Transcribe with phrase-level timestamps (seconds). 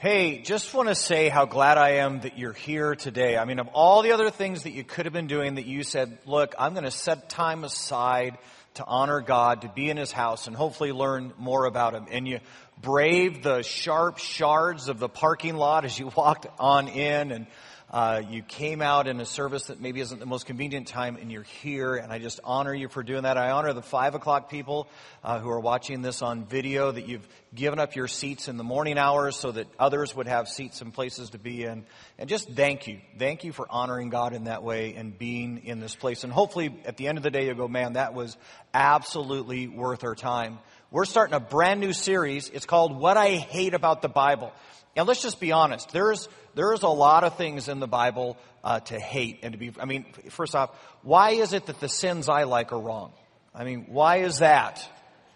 [0.00, 3.36] Hey, just want to say how glad I am that you're here today.
[3.36, 5.82] I mean, of all the other things that you could have been doing that you
[5.82, 8.38] said, look, I'm going to set time aside
[8.74, 12.06] to honor God, to be in His house, and hopefully learn more about Him.
[12.12, 12.38] And you
[12.80, 17.48] braved the sharp shards of the parking lot as you walked on in and
[17.90, 21.32] uh, you came out in a service that maybe isn't the most convenient time, and
[21.32, 23.38] you're here, and I just honor you for doing that.
[23.38, 24.88] I honor the five o'clock people
[25.24, 28.64] uh, who are watching this on video that you've given up your seats in the
[28.64, 31.86] morning hours so that others would have seats and places to be in.
[32.18, 33.00] And just thank you.
[33.18, 36.24] Thank you for honoring God in that way and being in this place.
[36.24, 38.36] And hopefully at the end of the day, you'll go, man, that was
[38.74, 40.58] absolutely worth our time.
[40.90, 42.50] We're starting a brand new series.
[42.50, 44.52] It's called What I Hate About the Bible.
[44.96, 45.90] And let's just be honest.
[45.90, 49.72] There's, there's a lot of things in the Bible uh, to hate and to be,
[49.78, 50.70] I mean, first off,
[51.02, 53.12] why is it that the sins I like are wrong?
[53.54, 54.84] I mean, why is that?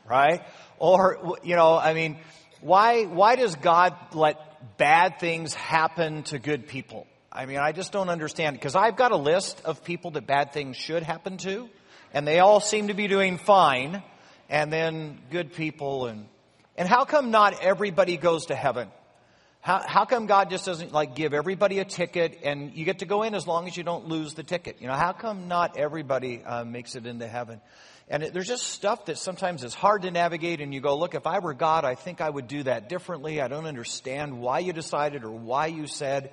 [0.04, 0.42] Right?
[0.80, 2.18] Or, you know, I mean,
[2.60, 7.06] why, why does God let bad things happen to good people?
[7.30, 8.56] I mean, I just don't understand.
[8.56, 11.68] Because I've got a list of people that bad things should happen to,
[12.12, 14.02] and they all seem to be doing fine,
[14.50, 16.26] and then good people, and,
[16.76, 18.88] and how come not everybody goes to heaven?
[19.62, 23.06] How, how come God just doesn't like give everybody a ticket and you get to
[23.06, 24.78] go in as long as you don't lose the ticket?
[24.80, 27.60] You know, how come not everybody uh, makes it into heaven?
[28.08, 31.14] And it, there's just stuff that sometimes is hard to navigate and you go, look,
[31.14, 33.40] if I were God, I think I would do that differently.
[33.40, 36.32] I don't understand why you decided or why you said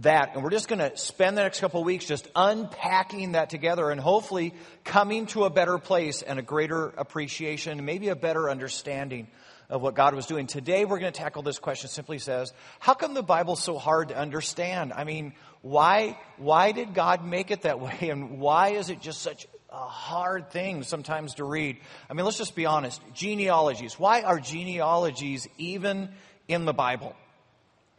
[0.00, 0.34] that.
[0.34, 3.88] And we're just going to spend the next couple of weeks just unpacking that together
[3.88, 4.52] and hopefully
[4.84, 9.28] coming to a better place and a greater appreciation, and maybe a better understanding
[9.68, 10.46] of what God was doing.
[10.46, 14.08] Today we're going to tackle this question simply says, how come the Bible's so hard
[14.08, 14.92] to understand?
[14.92, 18.10] I mean, why, why did God make it that way?
[18.10, 21.78] And why is it just such a hard thing sometimes to read?
[22.08, 23.02] I mean, let's just be honest.
[23.14, 23.98] Genealogies.
[23.98, 26.10] Why are genealogies even
[26.48, 27.14] in the Bible?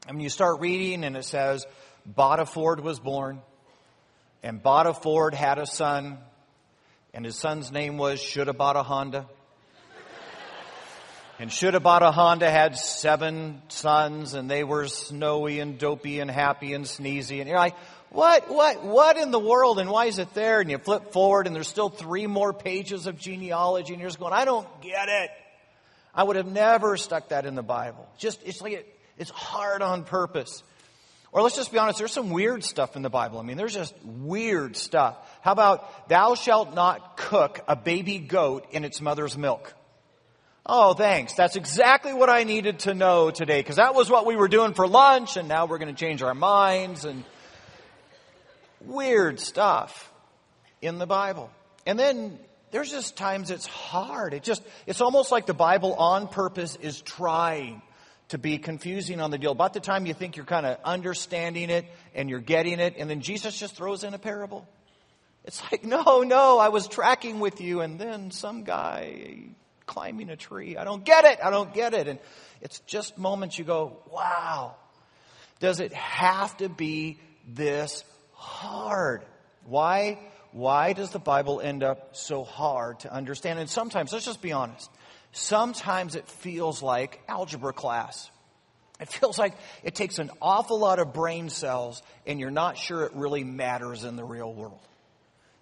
[0.08, 1.66] I mean, you start reading and it says,
[2.16, 3.42] Bada Ford was born,
[4.42, 6.20] and Bada Ford had a son,
[7.14, 9.28] and his son's name was Shoulda Bada Honda.
[11.40, 16.74] And Shoulda Bada Honda had seven sons and they were snowy and dopey and happy
[16.74, 17.40] and sneezy.
[17.40, 17.76] And you're like,
[18.10, 20.62] what, what, what in the world and why is it there?
[20.62, 24.20] And you flip forward and there's still three more pages of genealogy and you're just
[24.20, 25.30] going, I don't get it.
[26.16, 28.08] I would have never stuck that in the Bible.
[28.18, 30.64] Just, it's like, it, it's hard on purpose.
[31.32, 33.38] Or let's just be honest, there's some weird stuff in the Bible.
[33.38, 35.16] I mean, there's just weird stuff.
[35.42, 39.76] How about, thou shalt not cook a baby goat in its mother's milk?
[40.70, 41.34] Oh, thanks.
[41.34, 44.74] That's exactly what I needed to know today because that was what we were doing
[44.74, 47.24] for lunch and now we're going to change our minds and
[48.82, 50.12] weird stuff
[50.82, 51.50] in the Bible.
[51.86, 52.38] And then
[52.72, 54.34] there's just times it's hard.
[54.34, 57.82] It just, it's almost like the Bible on purpose is trying
[58.28, 59.54] to be confusing on the deal.
[59.54, 63.10] About the time you think you're kind of understanding it and you're getting it, and
[63.10, 64.68] then Jesus just throws in a parable.
[65.46, 69.46] It's like, no, no, I was tracking with you, and then some guy
[69.88, 70.78] climbing a tree.
[70.78, 71.40] I don't get it.
[71.44, 72.08] I don't get it.
[72.08, 72.20] And
[72.62, 74.76] it's just moments you go, wow,
[75.60, 77.18] does it have to be
[77.48, 78.04] this
[78.34, 79.24] hard?
[79.66, 80.20] Why?
[80.52, 83.58] Why does the Bible end up so hard to understand?
[83.60, 84.90] And sometimes, let's just be honest,
[85.32, 88.30] sometimes it feels like algebra class.
[89.00, 93.04] It feels like it takes an awful lot of brain cells and you're not sure
[93.04, 94.80] it really matters in the real world.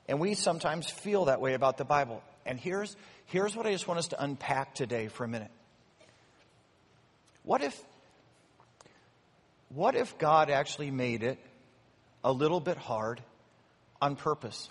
[0.07, 2.23] And we sometimes feel that way about the Bible.
[2.45, 5.51] And here's, here's what I just want us to unpack today for a minute.
[7.43, 7.79] What if,
[9.69, 11.37] what if God actually made it
[12.23, 13.21] a little bit hard
[14.01, 14.69] on purpose?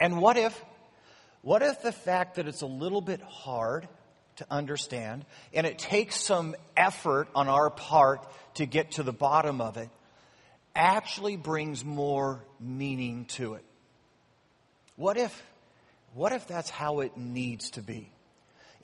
[0.00, 0.64] And what if,
[1.42, 3.88] what if the fact that it's a little bit hard
[4.36, 9.60] to understand and it takes some effort on our part to get to the bottom
[9.60, 9.90] of it
[10.74, 13.64] actually brings more meaning to it?
[14.96, 15.42] What if
[16.14, 18.10] what if that's how it needs to be?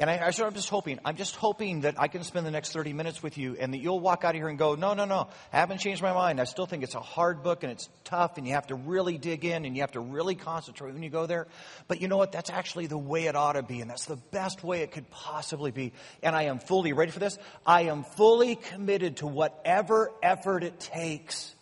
[0.01, 2.73] And I, I, am just hoping, I'm just hoping that I can spend the next
[2.73, 5.04] 30 minutes with you and that you'll walk out of here and go, no, no,
[5.04, 6.41] no, I haven't changed my mind.
[6.41, 9.19] I still think it's a hard book and it's tough and you have to really
[9.19, 11.47] dig in and you have to really concentrate when you go there.
[11.87, 12.33] But you know what?
[12.33, 15.09] That's actually the way it ought to be and that's the best way it could
[15.10, 15.93] possibly be.
[16.25, 17.39] And I am fully ready for this.
[17.65, 21.54] I am fully committed to whatever effort it takes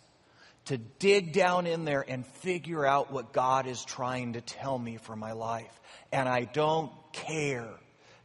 [0.65, 4.97] to dig down in there and figure out what God is trying to tell me
[4.97, 5.79] for my life.
[6.11, 7.67] And I don't care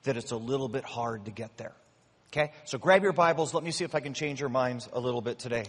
[0.05, 1.75] that it's a little bit hard to get there.
[2.33, 2.53] Okay?
[2.65, 3.55] So grab your Bibles.
[3.55, 5.65] Let me see if I can change your minds a little bit today.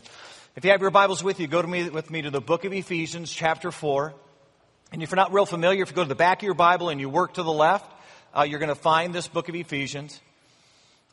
[0.55, 2.65] If you have your Bibles with you, go to me, with me to the book
[2.65, 4.13] of Ephesians, chapter 4.
[4.91, 6.89] And if you're not real familiar, if you go to the back of your Bible
[6.89, 7.89] and you work to the left,
[8.35, 10.19] uh, you're going to find this book of Ephesians.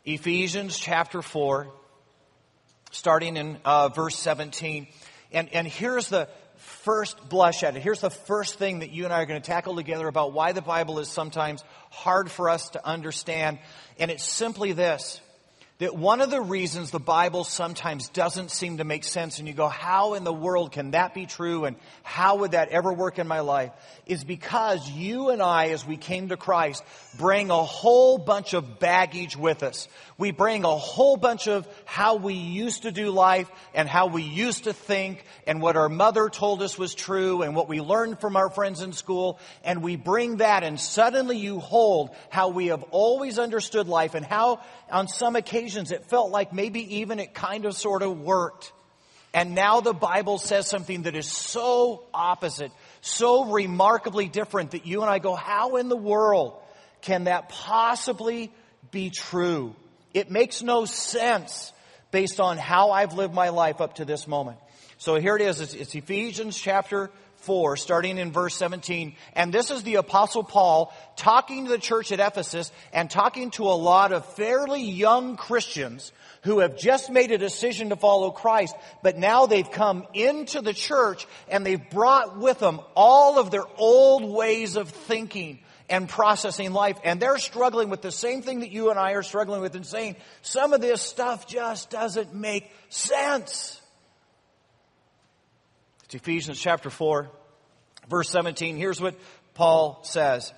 [0.04, 1.68] Ephesians, chapter 4.
[2.90, 4.86] starting in uh, verse 17.
[5.32, 7.82] And, and here's the first blush at it.
[7.82, 10.52] Here's the first thing that you and I are going to tackle together about why
[10.52, 13.58] the Bible is sometimes hard for us to understand.
[13.98, 15.20] And it's simply this
[15.78, 19.52] that one of the reasons the Bible sometimes doesn't seem to make sense and you
[19.52, 23.18] go, how in the world can that be true and how would that ever work
[23.18, 23.72] in my life
[24.06, 26.82] is because you and I, as we came to Christ,
[27.18, 29.86] bring a whole bunch of baggage with us.
[30.16, 34.22] We bring a whole bunch of how we used to do life and how we
[34.22, 38.18] used to think and what our mother told us was true and what we learned
[38.20, 39.38] from our friends in school.
[39.62, 44.24] And we bring that and suddenly you hold how we have always understood life and
[44.24, 48.72] how on some occasions it felt like maybe even it kind of sort of worked.
[49.34, 55.02] And now the Bible says something that is so opposite, so remarkably different that you
[55.02, 56.54] and I go, how in the world
[57.02, 58.50] can that possibly
[58.90, 59.74] be true?
[60.14, 61.72] It makes no sense
[62.10, 64.58] based on how I've lived my life up to this moment.
[64.98, 65.60] So here it is.
[65.60, 67.10] It's, it's Ephesians chapter
[67.46, 69.14] 4, starting in verse 17.
[69.34, 73.62] And this is the apostle Paul talking to the church at Ephesus and talking to
[73.64, 76.12] a lot of fairly young Christians
[76.42, 80.74] who have just made a decision to follow Christ, but now they've come into the
[80.74, 86.72] church and they've brought with them all of their old ways of thinking and processing
[86.72, 86.98] life.
[87.04, 89.86] And they're struggling with the same thing that you and I are struggling with and
[89.86, 93.80] saying, some of this stuff just doesn't make sense.
[96.16, 97.30] Ephesians chapter 4,
[98.08, 98.78] verse 17.
[98.78, 99.14] Here's what
[99.52, 100.50] Paul says.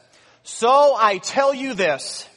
[0.45, 2.29] So I tell you this,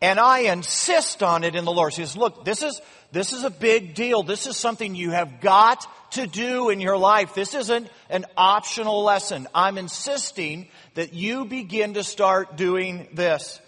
[0.00, 1.94] and I insist on it in the Lord.
[1.94, 2.80] He says, look, this is,
[3.12, 4.24] this is a big deal.
[4.24, 7.32] This is something you have got to do in your life.
[7.32, 9.46] This isn't an optional lesson.
[9.54, 13.60] I'm insisting that you begin to start doing this.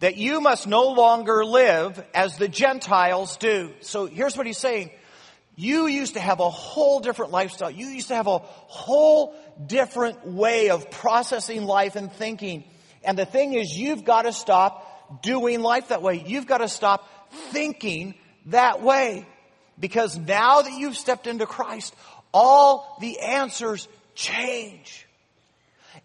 [0.00, 3.72] That you must no longer live as the Gentiles do.
[3.82, 4.90] So here's what he's saying.
[5.56, 7.70] You used to have a whole different lifestyle.
[7.70, 9.34] You used to have a whole
[9.66, 12.64] different way of processing life and thinking.
[13.02, 16.22] And the thing is, you've got to stop doing life that way.
[16.26, 17.08] You've got to stop
[17.50, 18.14] thinking
[18.46, 19.26] that way.
[19.80, 21.94] Because now that you've stepped into Christ,
[22.34, 25.06] all the answers change.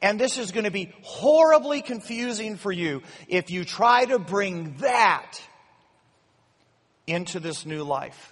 [0.02, 4.78] And this is going to be horribly confusing for you if you try to bring
[4.78, 5.42] that
[7.06, 8.31] into this new life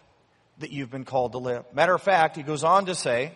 [0.60, 1.66] that you've been called to live.
[1.74, 3.32] Matter of fact, he goes on to say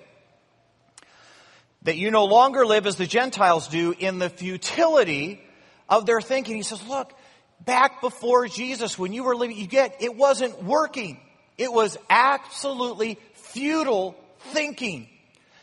[1.83, 5.41] that you no longer live as the Gentiles do in the futility
[5.89, 6.55] of their thinking.
[6.55, 7.13] He says, look,
[7.65, 11.19] back before Jesus, when you were living, you get, it wasn't working.
[11.57, 14.15] It was absolutely futile
[14.51, 15.09] thinking.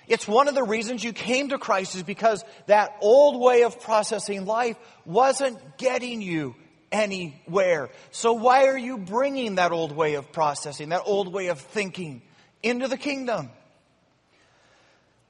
[0.06, 3.80] It's one of the reasons you came to Christ is because that old way of
[3.80, 6.54] processing life wasn't getting you
[6.92, 7.90] anywhere.
[8.10, 12.22] So why are you bringing that old way of processing, that old way of thinking
[12.62, 13.50] into the kingdom?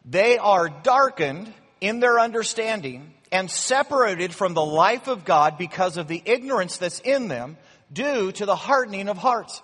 [0.05, 6.09] They are darkened in their understanding and separated from the life of God because of
[6.09, 7.57] the ignorance that's in them
[7.93, 9.63] due to the hardening of hearts.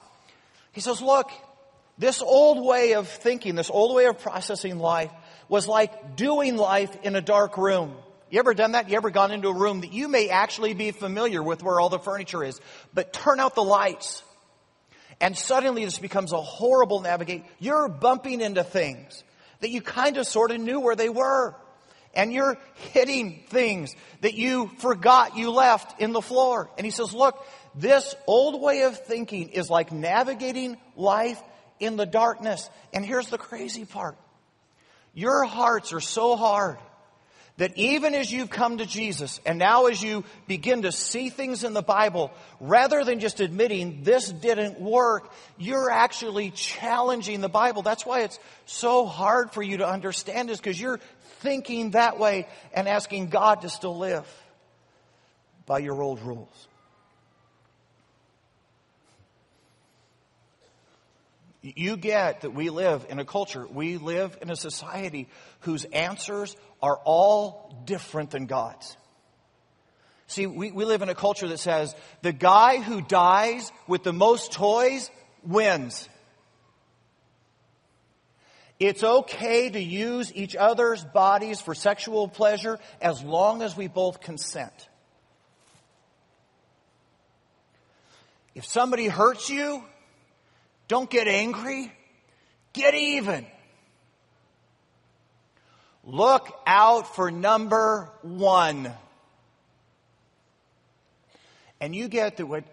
[0.73, 1.31] He says, look,
[1.99, 5.11] this old way of thinking, this old way of processing life
[5.49, 7.97] was like doing life in a dark room.
[8.31, 8.89] You ever done that?
[8.91, 11.89] You ever gone into a room that you may actually be familiar with where all
[11.89, 12.61] the furniture is,
[12.93, 14.23] but turn out the lights.
[15.21, 17.45] And suddenly this becomes a horrible navigate.
[17.59, 19.23] You're bumping into things
[19.61, 21.55] that you kind of sort of knew where they were.
[22.15, 22.59] And you're
[22.93, 26.71] hitting things that you forgot you left in the floor.
[26.77, 31.41] And he says, look, this old way of thinking is like navigating life
[31.79, 32.69] in the darkness.
[32.93, 34.17] And here's the crazy part.
[35.15, 36.79] Your hearts are so hard
[37.59, 41.65] that even as you've come to Jesus and now as you begin to see things
[41.65, 47.83] in the Bible, rather than just admitting this didn't work, you're actually challenging the Bible.
[47.83, 51.01] That's why it's so hard for you to understand is because you're
[51.41, 54.27] thinking that way and asking God to still live
[55.65, 56.69] by your old rules.
[61.63, 65.29] You get that we live in a culture, we live in a society
[65.61, 68.97] whose answers are all different than God's.
[70.29, 74.13] See, we, we live in a culture that says the guy who dies with the
[74.13, 75.11] most toys
[75.43, 76.09] wins.
[78.79, 84.21] It's okay to use each other's bodies for sexual pleasure as long as we both
[84.21, 84.89] consent.
[88.55, 89.83] If somebody hurts you,
[90.89, 91.93] don't get angry.
[92.73, 93.47] Get even.
[96.05, 98.93] Look out for number one.
[101.81, 102.65] And you get that what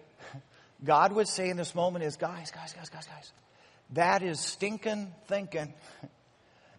[0.83, 3.31] God would say in this moment is, guys, guys, guys, guys, guys,
[3.91, 5.73] That is stinking thinking.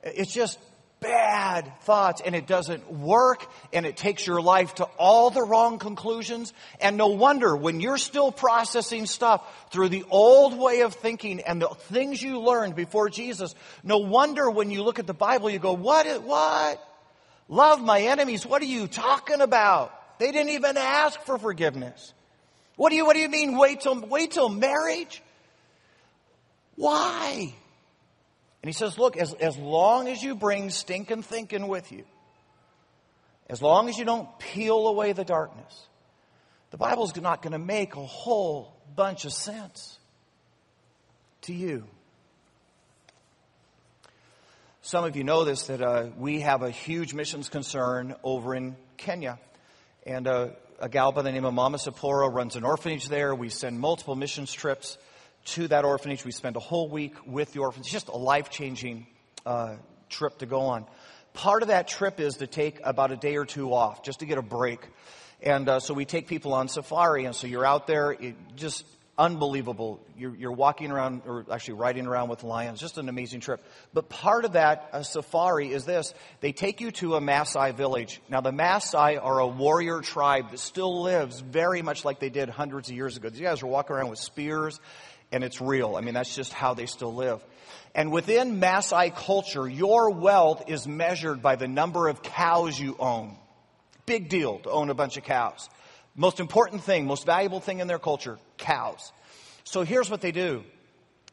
[0.02, 0.58] It's just
[1.04, 5.78] bad thoughts and it doesn't work and it takes your life to all the wrong
[5.78, 6.52] conclusions.
[6.80, 11.61] And no wonder when you're still processing stuff through the old way of thinking and
[11.61, 15.58] the things you learned before Jesus, no wonder when you look at the Bible you
[15.58, 16.82] go, what, what?
[17.49, 18.46] Love my enemies.
[18.46, 19.92] What are you talking about?
[20.18, 22.14] They didn't even ask for forgiveness.
[22.76, 25.23] What do you, what do you mean wait till, wait till marriage?
[26.76, 27.54] Why?
[28.64, 32.04] And he says, look, as, as long as you bring stinking thinking with you,
[33.47, 35.87] as long as you don't peel away the darkness,
[36.71, 39.99] the Bible's not going to make a whole bunch of sense
[41.42, 41.85] to you.
[44.80, 48.76] Some of you know this that uh, we have a huge missions concern over in
[48.97, 49.38] Kenya.
[50.06, 50.49] And uh,
[50.80, 53.35] a gal by the name of Mama Sapporo runs an orphanage there.
[53.35, 54.97] We send multiple missions trips
[55.44, 56.24] to that orphanage.
[56.24, 57.86] We spend a whole week with the orphans.
[57.86, 59.06] It's just a life changing
[59.44, 59.76] uh,
[60.08, 60.86] trip to go on.
[61.32, 64.26] Part of that trip is to take about a day or two off just to
[64.26, 64.80] get a break.
[65.42, 67.24] And uh, so we take people on safari.
[67.24, 68.86] And so you're out there, it, just
[69.18, 70.00] unbelievable.
[70.16, 72.80] You're, you're, walking around, or actually riding around with lions.
[72.80, 73.60] Just an amazing trip.
[73.92, 76.14] But part of that uh, safari is this.
[76.40, 78.20] They take you to a Maasai village.
[78.28, 82.48] Now the Maasai are a warrior tribe that still lives very much like they did
[82.48, 83.28] hundreds of years ago.
[83.28, 84.80] These guys are walking around with spears
[85.34, 85.96] and it's real.
[85.96, 87.44] I mean, that's just how they still live.
[87.92, 93.36] And within Maasai culture, your wealth is measured by the number of cows you own.
[94.06, 95.68] Big deal to own a bunch of cows.
[96.14, 99.12] Most important thing, most valuable thing in their culture, cows.
[99.64, 100.62] So here's what they do.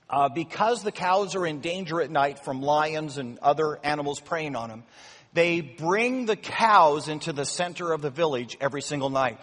[0.09, 4.55] Uh, because the cows are in danger at night from lions and other animals preying
[4.55, 4.83] on them,
[5.33, 9.39] they bring the cows into the center of the village every single night.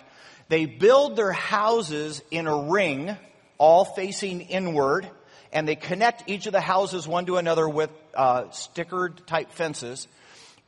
[0.49, 3.17] They build their houses in a ring,
[3.59, 5.09] all facing inward,
[5.53, 10.09] and they connect each of the houses one to another with uh, stickered type fences.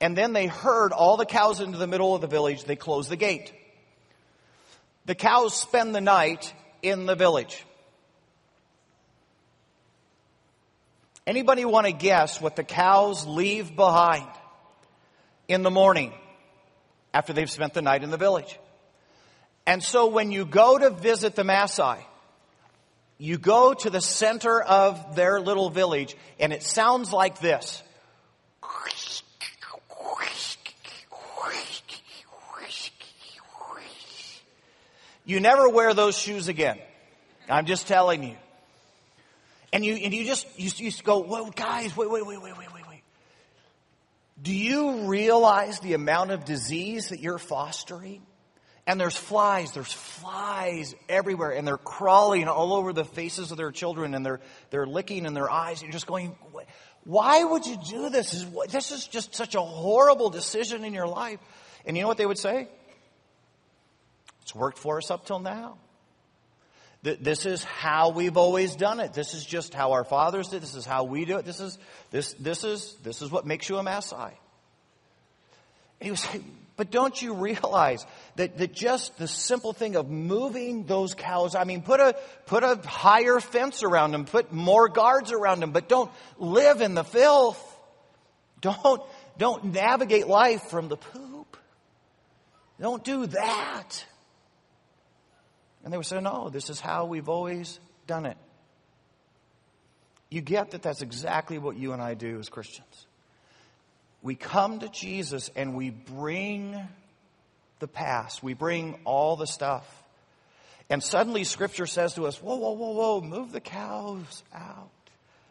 [0.01, 2.65] And then they herd all the cows into the middle of the village.
[2.65, 3.53] They close the gate.
[5.07, 7.65] The cows spend the night in the village.
[11.27, 14.27] Anybody want to guess what the cows leave behind
[15.49, 16.13] in the morning
[17.13, 18.59] after they've spent the night in the village?
[19.67, 22.03] And so when you go to visit the Maasai,
[23.21, 27.83] you go to the center of their little village and it sounds like this.
[35.27, 36.79] You never wear those shoes again.
[37.49, 38.37] I'm just telling you.
[39.73, 42.75] And you, and you just, you, you go, well, guys, wait, wait, wait, wait, wait,
[42.75, 43.03] wait, wait.
[44.43, 48.23] Do you realize the amount of disease that you're fostering?
[48.91, 53.71] And there's flies, there's flies everywhere, and they're crawling all over the faces of their
[53.71, 55.81] children, and they're, they're licking in their eyes.
[55.81, 56.35] You're just going,
[57.05, 58.45] why would you do this?
[58.69, 61.39] This is just such a horrible decision in your life.
[61.87, 62.67] And you know what they would say?
[64.43, 65.79] It's worked for us up till now.
[67.05, 69.13] This is how we've always done it.
[69.13, 70.63] This is just how our fathers did.
[70.63, 71.45] This is how we do it.
[71.45, 71.79] This is,
[72.11, 74.33] this, this is, this is what makes you a Maasai.
[76.01, 76.27] And he was
[76.81, 78.07] but don't you realize
[78.37, 82.65] that, that just the simple thing of moving those cows, I mean, put a, put
[82.65, 87.05] a higher fence around them, put more guards around them, but don't live in the
[87.05, 87.63] filth.
[88.63, 89.03] Don't,
[89.37, 91.59] don't navigate life from the poop.
[92.81, 94.07] Don't do that.
[95.85, 98.39] And they would say, no, this is how we've always done it.
[100.31, 103.07] You get that that's exactly what you and I do as Christians.
[104.23, 106.77] We come to Jesus and we bring
[107.79, 109.87] the past, we bring all the stuff.
[110.91, 114.91] And suddenly Scripture says to us, whoa, whoa, whoa, whoa, move the cows out.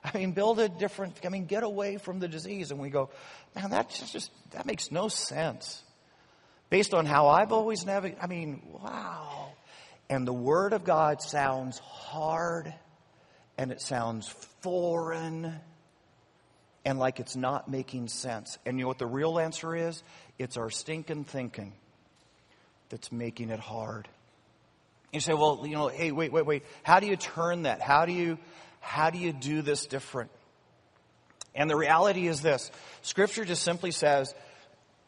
[0.03, 2.71] I mean, build a different, I mean, get away from the disease.
[2.71, 3.09] And we go,
[3.55, 5.81] man, that just, just that makes no sense.
[6.69, 9.53] Based on how I've always navigated, I mean, wow.
[10.09, 12.73] And the Word of God sounds hard
[13.57, 14.27] and it sounds
[14.61, 15.59] foreign
[16.85, 18.57] and like it's not making sense.
[18.65, 20.01] And you know what the real answer is?
[20.37, 21.73] It's our stinking thinking
[22.89, 24.07] that's making it hard.
[25.11, 26.63] You say, well, you know, hey, wait, wait, wait.
[26.83, 27.81] How do you turn that?
[27.81, 28.37] How do you,
[28.79, 30.29] how do you do this different?
[31.55, 32.71] And the reality is this.
[33.01, 34.33] Scripture just simply says,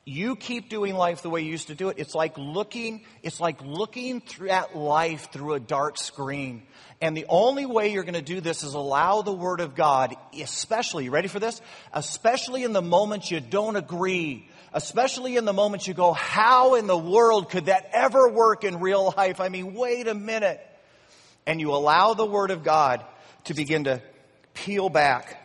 [0.04, 2.00] you keep doing life the way you used to do it.
[2.00, 6.64] It's like looking, it's like looking at life through a dark screen.
[7.00, 10.16] And the only way you're going to do this is allow the Word of God,
[10.40, 11.62] especially, you ready for this?
[11.94, 14.48] Especially in the moments you don't agree.
[14.74, 18.80] Especially in the moments you go, how in the world could that ever work in
[18.80, 19.40] real life?
[19.40, 20.60] I mean, wait a minute.
[21.46, 23.06] And you allow the Word of God
[23.46, 24.02] to begin to
[24.54, 25.38] peel back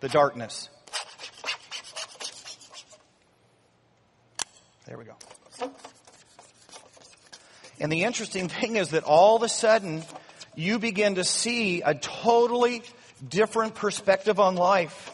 [0.00, 0.68] the darkness.
[4.86, 5.16] There we go.
[7.80, 10.04] And the interesting thing is that all of a sudden,
[10.54, 12.82] you begin to see a totally
[13.28, 15.12] different perspective on life.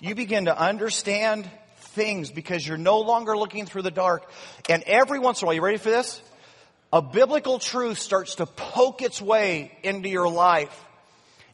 [0.00, 4.30] You begin to understand things because you're no longer looking through the dark.
[4.70, 6.22] And every once in a while, you ready for this?
[6.90, 10.84] A biblical truth starts to poke its way into your life.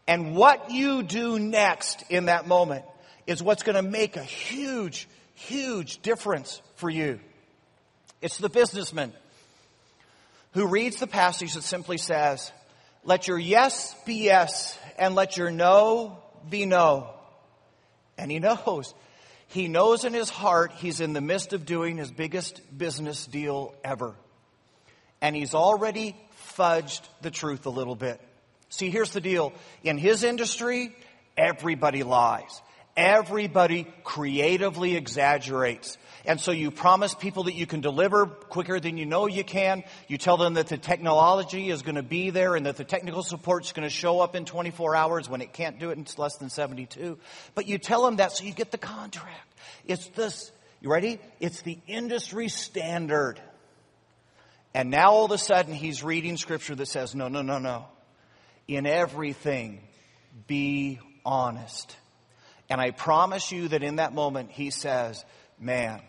[0.07, 2.85] And what you do next in that moment
[3.27, 7.19] is what's going to make a huge, huge difference for you.
[8.21, 9.13] It's the businessman
[10.53, 12.53] who reads the passage that simply says,
[13.05, 17.09] let your yes be yes and let your no be no.
[18.19, 18.95] And he knows.
[19.49, 23.75] He knows in his heart he's in the midst of doing his biggest business deal
[23.83, 24.15] ever.
[25.23, 26.17] And he's already
[26.57, 28.21] fudged the truth a little bit.
[28.69, 29.53] See, here's the deal.
[29.83, 30.95] In his industry,
[31.37, 32.61] everybody lies.
[32.97, 35.97] Everybody creatively exaggerates.
[36.25, 39.85] And so you promise people that you can deliver quicker than you know you can.
[40.07, 43.23] You tell them that the technology is going to be there and that the technical
[43.23, 46.07] support is going to show up in 24 hours when it can't do it in
[46.19, 47.19] less than 72.
[47.55, 49.55] But you tell them that so you get the contract.
[49.87, 51.19] It's this, you ready?
[51.41, 53.41] It's the industry standard.
[54.75, 57.87] And now all of a sudden he's reading scripture that says, no, no, no, no.
[58.69, 59.81] In everything,
[60.47, 61.97] be honest.
[62.69, 65.25] And I promise you that in that moment, he says,
[65.59, 66.01] man,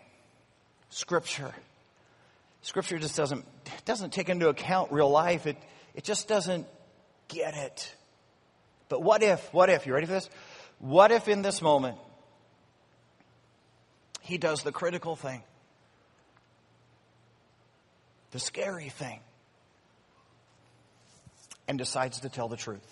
[0.92, 1.54] scripture,
[2.62, 3.46] scripture just doesn't,
[3.86, 5.48] doesn't take into account real life.
[5.48, 5.58] It,
[5.96, 6.68] it just doesn't
[7.28, 7.96] get it.
[8.88, 10.30] But what if, what if, you ready for this?
[10.80, 11.98] What if in this moment,
[14.22, 15.42] he does the critical thing?
[18.32, 19.20] The scary thing.
[21.68, 22.86] And decides to tell the truth.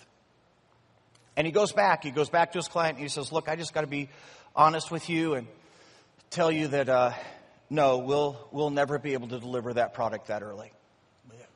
[1.36, 2.02] And he goes back.
[2.02, 4.08] He goes back to his client and he says, Look, I just got to be
[4.56, 5.46] honest with you and
[6.30, 7.12] tell you that uh,
[7.70, 10.72] no, we'll, we'll never be able to deliver that product that early.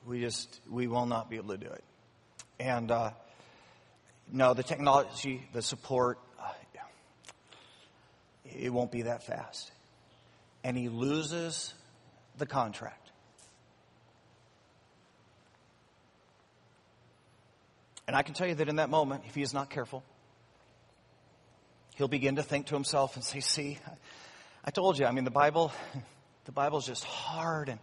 [0.07, 1.85] We just, we will not be able to do it.
[2.61, 3.11] And uh,
[4.31, 6.53] no, the technology, the support, uh,
[8.45, 9.73] it won't be that fast.
[10.63, 11.75] And he loses
[12.39, 13.11] the contract.
[18.07, 20.05] And I can tell you that in that moment, if he is not careful,
[21.97, 23.79] he'll begin to think to himself and say, see,
[24.67, 25.73] I told you, I mean, the Bible,
[26.47, 27.79] the Bible's just hard and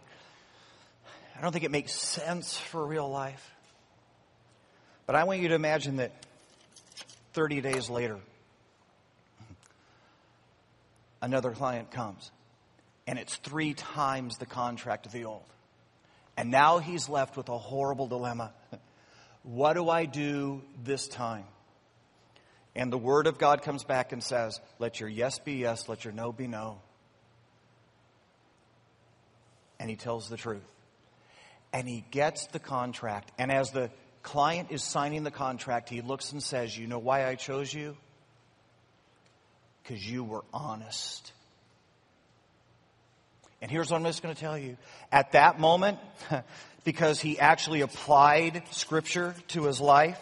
[1.36, 3.54] I don't think it makes sense for real life.
[5.06, 6.12] But I want you to imagine that
[7.34, 8.18] 30 days later,
[11.20, 12.32] another client comes
[13.06, 15.44] and it's three times the contract of the old.
[16.36, 18.52] And now he's left with a horrible dilemma.
[19.44, 21.44] What do I do this time?
[22.74, 26.04] And the Word of God comes back and says, Let your yes be yes, let
[26.04, 26.80] your no be no.
[29.78, 30.62] And he tells the truth.
[31.72, 33.32] And he gets the contract.
[33.38, 33.90] And as the
[34.22, 37.96] client is signing the contract, he looks and says, You know why I chose you?
[39.82, 41.32] Because you were honest.
[43.60, 44.76] And here's what I'm just going to tell you.
[45.10, 45.98] At that moment,
[46.84, 50.18] because he actually applied scripture to his life,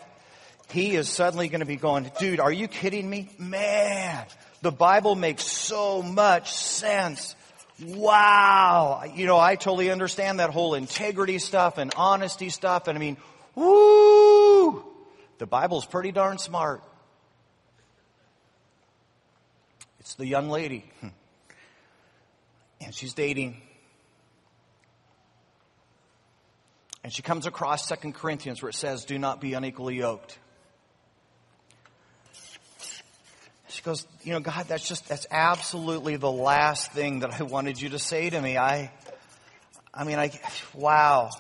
[0.71, 3.29] he is suddenly going to be going, dude, are you kidding me?
[3.39, 4.25] Man,
[4.63, 7.35] the Bible makes so much sense.
[7.83, 9.03] Wow.
[9.15, 12.89] You know, I totally understand that whole integrity stuff and honesty stuff.
[12.89, 13.17] And I mean,
[13.55, 14.85] woo!
[15.39, 16.83] The Bible's pretty darn smart.
[20.01, 20.85] It's the young lady.
[22.83, 23.61] And she's dating
[27.03, 30.39] And she comes across Second Corinthians where it says, do not be unequally yoked.
[33.71, 37.81] She goes, you know, God, that's just, that's absolutely the last thing that I wanted
[37.81, 38.59] you to say to me.
[38.59, 38.91] I,
[39.95, 40.33] I mean, I,
[40.75, 41.31] wow.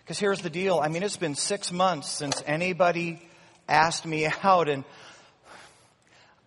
[0.00, 0.80] Because here's the deal.
[0.80, 3.22] I mean, it's been six months since anybody
[3.68, 4.84] asked me out and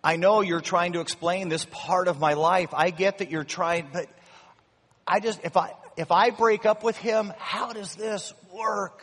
[0.04, 2.68] I know you're trying to explain this part of my life.
[2.72, 4.06] I get that you're trying, but
[5.06, 9.02] I just, if I, if I break up with him, how does this work?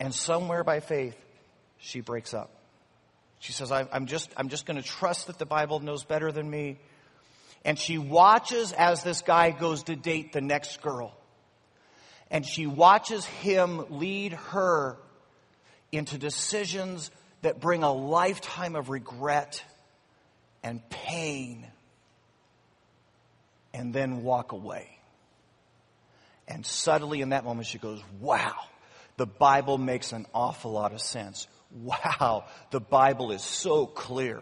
[0.00, 1.16] And somewhere by faith,
[1.78, 2.50] she breaks up.
[3.38, 6.48] She says, I'm just, I'm just going to trust that the Bible knows better than
[6.48, 6.78] me.
[7.64, 11.16] And she watches as this guy goes to date the next girl.
[12.30, 14.96] And she watches him lead her
[15.92, 17.10] into decisions
[17.42, 19.62] that bring a lifetime of regret
[20.62, 21.66] and pain
[23.74, 24.88] and then walk away.
[26.48, 28.54] And suddenly in that moment she goes, wow,
[29.16, 31.46] the Bible makes an awful lot of sense.
[31.70, 34.40] Wow, the Bible is so clear.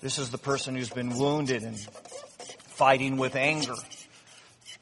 [0.00, 3.74] This is the person who's been wounded and fighting with anger.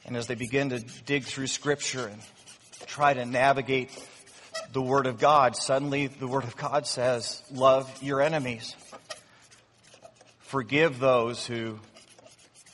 [0.05, 2.21] And as they begin to dig through Scripture and
[2.87, 3.89] try to navigate
[4.71, 8.75] the Word of God, suddenly the Word of God says, Love your enemies.
[10.39, 11.79] Forgive those who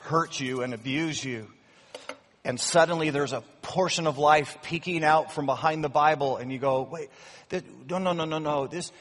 [0.01, 1.47] hurt you and abuse you.
[2.45, 6.59] And suddenly there's a portion of life peeking out from behind the Bible, and you
[6.59, 7.09] go, Wait,
[7.89, 8.67] no, no, no, no, no.
[8.67, 8.91] This,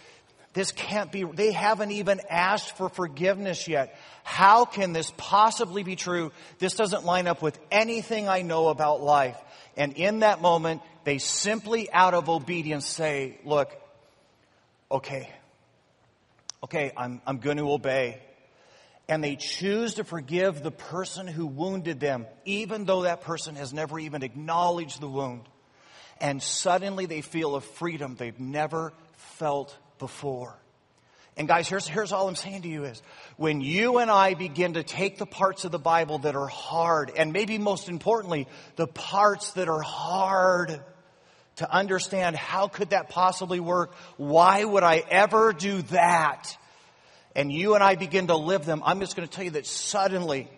[0.55, 3.99] this can't be, they haven't even asked for forgiveness yet.
[4.23, 6.33] How can this possibly be true?
[6.59, 9.37] This doesn't line up with anything I know about life.
[9.77, 13.71] And in that moment, they simply, out of obedience, say, Look,
[14.91, 15.29] okay,
[16.63, 18.23] okay, I'm, I'm going to obey.
[19.09, 23.73] And they choose to forgive the person who wounded them, even though that person has
[23.73, 25.43] never even acknowledged the wound.
[26.21, 30.59] And suddenly they feel a freedom they've never felt before.
[31.37, 33.03] And guys, here's, here's all I'm saying to you is
[33.37, 37.11] when you and I begin to take the parts of the Bible that are hard,
[37.17, 40.81] and maybe most importantly, the parts that are hard
[41.57, 43.95] to understand how could that possibly work?
[44.17, 46.57] Why would I ever do that?
[47.35, 48.83] And you and I begin to live them.
[48.85, 50.49] I'm just going to tell you that suddenly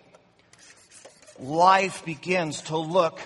[1.39, 3.21] life begins to look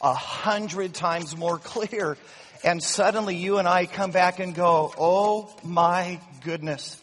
[0.00, 2.16] a hundred times more clear
[2.64, 7.00] and suddenly you and I come back and go, oh my goodness,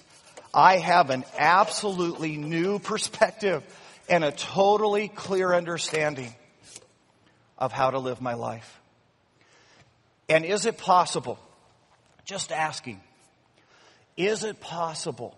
[0.54, 3.64] I have an absolutely new perspective
[4.10, 6.34] and a totally clear understanding
[7.58, 8.80] of how to live my life.
[10.28, 11.40] And is it possible,
[12.26, 13.00] just asking,
[14.18, 15.38] is it possible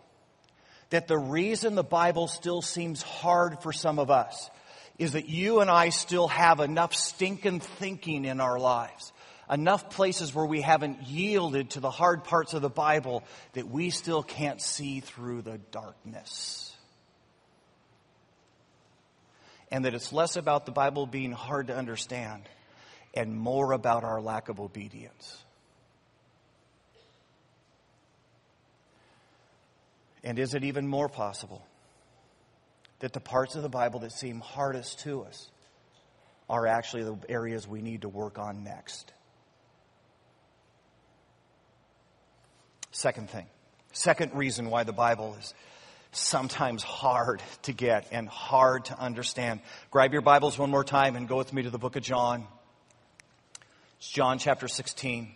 [0.90, 4.50] that the reason the Bible still seems hard for some of us
[4.98, 9.12] is that you and I still have enough stinking thinking in our lives?
[9.50, 13.90] enough places where we haven't yielded to the hard parts of the Bible that we
[13.90, 16.76] still can't see through the darkness.
[19.72, 22.44] And that it's less about the Bible being hard to understand
[23.14, 25.45] and more about our lack of obedience.
[30.26, 31.66] And is it even more possible
[33.00, 35.50] that the parts of the Bible that seem hardest to us
[36.50, 39.14] are actually the areas we need to work on next?
[42.92, 43.46] Second thing.
[43.94, 45.54] Second reason why the Bible is
[46.12, 49.60] sometimes hard to get and hard to understand.
[49.92, 52.48] Grab your Bibles one more time and go with me to the book of John.
[54.00, 55.32] It's John chapter 16.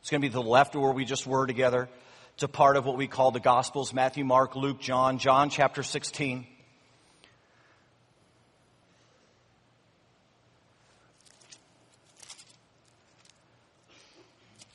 [0.00, 1.88] It's going to be to the left of where we just were together.
[2.34, 5.16] It's a part of what we call the Gospels Matthew, Mark, Luke, John.
[5.18, 6.46] John chapter 16.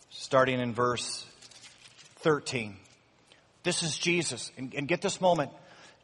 [0.09, 1.25] starting in verse
[2.17, 2.75] 13.
[3.63, 4.51] This is Jesus.
[4.57, 5.51] And, and, get this moment.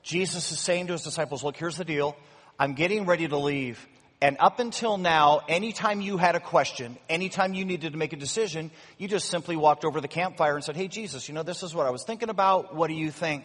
[0.02, 2.16] Jesus is saying to his disciples, Look, here's the deal.
[2.58, 3.86] I'm getting ready to leave.
[4.24, 8.16] And up until now, anytime you had a question, anytime you needed to make a
[8.16, 11.62] decision, you just simply walked over the campfire and said, Hey, Jesus, you know, this
[11.62, 12.74] is what I was thinking about.
[12.74, 13.44] What do you think?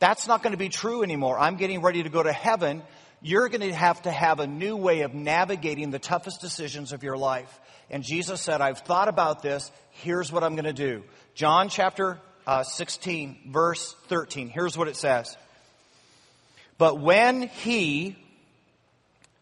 [0.00, 1.38] That's not going to be true anymore.
[1.38, 2.82] I'm getting ready to go to heaven.
[3.20, 7.04] You're going to have to have a new way of navigating the toughest decisions of
[7.04, 7.60] your life.
[7.88, 9.70] And Jesus said, I've thought about this.
[9.90, 11.04] Here's what I'm going to do.
[11.36, 14.48] John chapter uh, 16, verse 13.
[14.48, 15.36] Here's what it says.
[16.76, 18.16] But when he,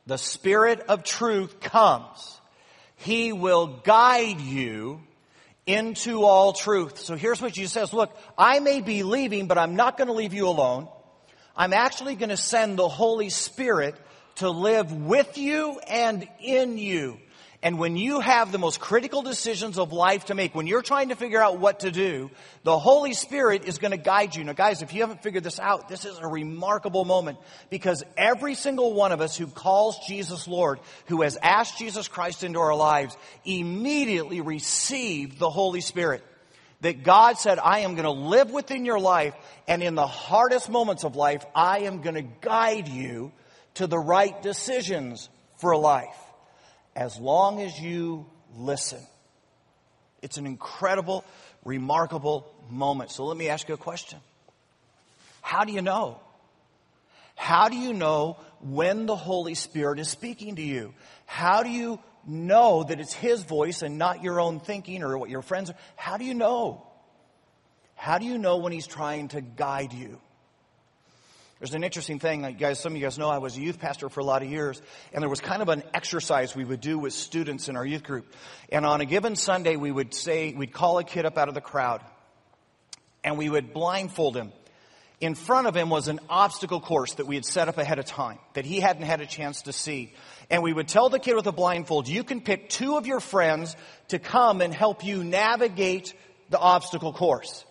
[0.07, 2.41] the Spirit of truth, comes,
[2.97, 5.01] he will guide you
[5.67, 6.99] into all truth.
[6.99, 7.93] So here's what Jesus says.
[7.93, 10.89] Look, I may be leaving, but I'm not going to leave you alone.
[11.57, 13.95] I'm actually going to send the Holy Spirit
[14.37, 17.19] to live with you and in you.
[17.63, 21.11] And when you have the most critical decisions of life to make, when you're trying
[21.11, 22.31] to figure out what to do,
[22.63, 24.45] the Holy Spirit is going to guide you.
[24.45, 28.55] Now guys, if you haven't figured this out, this is a remarkable moment because every
[28.55, 32.75] single one of us who calls Jesus Lord, who has asked Jesus Christ into our
[32.75, 36.25] lives, immediately received the Holy Spirit.
[36.81, 39.35] That God said, I am going to live within your life
[39.69, 43.33] and in the hardest moments of life, I am going to guide you
[43.75, 46.17] to the right decisions for life
[46.95, 48.27] as long as you
[48.57, 49.01] listen.
[50.23, 51.25] It's an incredible,
[51.65, 53.11] remarkable moment.
[53.11, 54.19] So let me ask you a question.
[55.41, 56.21] How do you know?
[57.37, 60.93] How do you know when the Holy Spirit is speaking to you?
[61.25, 65.31] How do you know that it's His voice and not your own thinking or what
[65.31, 65.77] your friends are?
[65.97, 66.87] How do you know?
[67.95, 70.21] How do you know when He's trying to guide you?
[71.61, 73.79] There's an interesting thing, you guys, some of you guys know I was a youth
[73.79, 74.81] pastor for a lot of years,
[75.13, 78.03] and there was kind of an exercise we would do with students in our youth
[78.03, 78.33] group.
[78.73, 81.55] And on a given Sunday, we would say, we'd call a kid up out of
[81.55, 82.01] the crowd,
[83.23, 84.55] and we would blindfold him.
[85.21, 88.07] In front of him was an obstacle course that we had set up ahead of
[88.07, 90.15] time, that he hadn't had a chance to see.
[90.49, 93.21] And we would tell the kid with a blindfold, you can pick two of your
[93.21, 93.77] friends
[94.09, 96.15] to come and help you navigate
[96.49, 97.67] the obstacle course.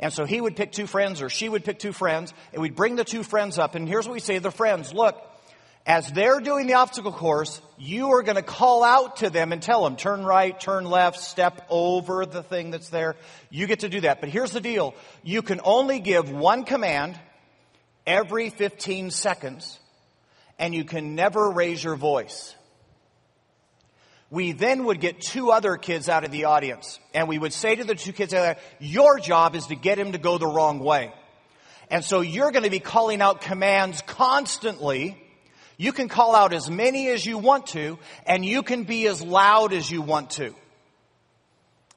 [0.00, 2.76] And so he would pick two friends or she would pick two friends and we'd
[2.76, 5.20] bring the two friends up and here's what we say to the friends, look,
[5.86, 9.62] as they're doing the obstacle course, you are going to call out to them and
[9.62, 13.16] tell them, turn right, turn left, step over the thing that's there.
[13.48, 14.20] You get to do that.
[14.20, 14.94] But here's the deal.
[15.22, 17.18] You can only give one command
[18.06, 19.80] every 15 seconds
[20.58, 22.54] and you can never raise your voice.
[24.30, 27.76] We then would get two other kids out of the audience and we would say
[27.76, 28.34] to the two kids,
[28.78, 31.12] your job is to get him to go the wrong way.
[31.90, 35.16] And so you're going to be calling out commands constantly.
[35.78, 39.22] You can call out as many as you want to and you can be as
[39.22, 40.54] loud as you want to.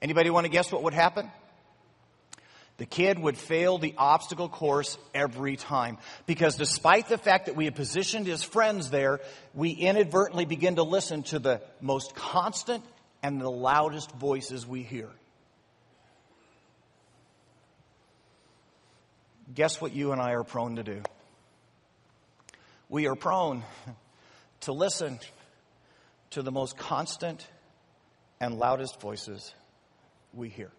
[0.00, 1.30] Anybody want to guess what would happen?
[2.78, 5.98] The kid would fail the obstacle course every time.
[6.26, 9.20] Because despite the fact that we had positioned his friends there,
[9.54, 12.84] we inadvertently begin to listen to the most constant
[13.22, 15.08] and the loudest voices we hear.
[19.54, 21.02] Guess what you and I are prone to do?
[22.88, 23.62] We are prone
[24.62, 25.18] to listen
[26.30, 27.46] to the most constant
[28.40, 29.54] and loudest voices
[30.32, 30.70] we hear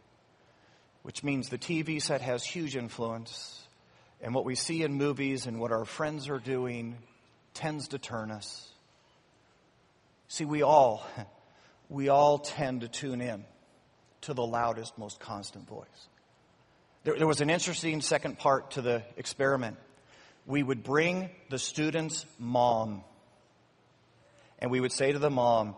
[1.03, 3.61] which means the TV set has huge influence.
[4.21, 6.97] And what we see in movies and what our friends are doing
[7.53, 8.69] tends to turn us.
[10.29, 11.05] See, we all,
[11.89, 13.43] we all tend to tune in
[14.21, 16.07] to the loudest, most constant voice.
[17.03, 19.77] There, there was an interesting second part to the experiment.
[20.45, 23.03] We would bring the student's mom,
[24.59, 25.75] and we would say to the mom,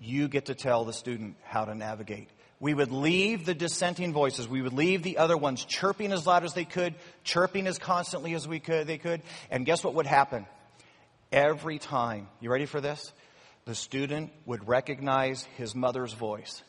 [0.00, 4.48] You get to tell the student how to navigate we would leave the dissenting voices.
[4.48, 8.34] We would leave the other ones chirping as loud as they could, chirping as constantly
[8.34, 9.22] as we could, they could.
[9.50, 10.46] And guess what would happen?
[11.30, 13.12] Every time, you ready for this?
[13.66, 16.62] The student would recognize his mother's voice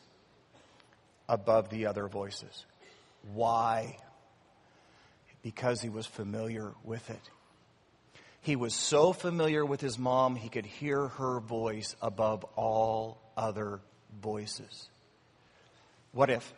[1.28, 2.66] above the other voices.
[3.32, 3.96] Why?
[5.42, 7.30] Because he was familiar with it.
[8.40, 13.80] He was so familiar with his mom, he could hear her voice above all other
[14.20, 14.88] voices.
[16.18, 16.52] What if?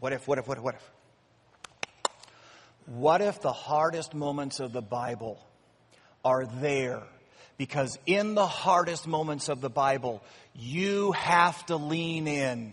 [0.00, 0.26] What if?
[0.26, 0.48] What if?
[0.48, 0.64] What if?
[0.64, 0.90] What if?
[2.86, 5.38] What if the hardest moments of the Bible
[6.24, 7.04] are there?
[7.56, 10.20] Because in the hardest moments of the Bible,
[10.52, 12.72] you have to lean in.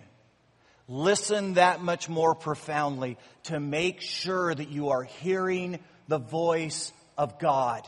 [0.88, 5.78] Listen that much more profoundly to make sure that you are hearing
[6.08, 7.88] the voice of God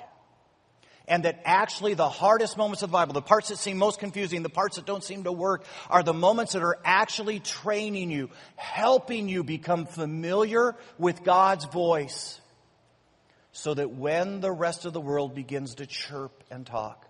[1.08, 4.42] and that actually the hardest moments of the Bible, the parts that seem most confusing,
[4.42, 8.30] the parts that don't seem to work, are the moments that are actually training you,
[8.56, 12.40] helping you become familiar with God's voice,
[13.52, 17.08] so that when the rest of the world begins to chirp and talk,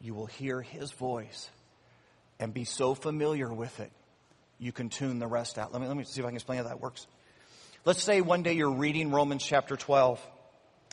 [0.00, 1.48] you will hear His voice
[2.38, 3.90] and be so familiar with it,
[4.58, 5.72] you can tune the rest out.
[5.72, 7.06] Let me, let me see if I can explain how that works.
[7.84, 10.20] Let's say one day you're reading Romans chapter 12